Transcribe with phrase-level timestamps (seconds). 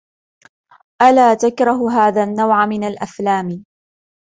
[1.01, 3.49] ألا تكره هذا النوع من الأفلام؟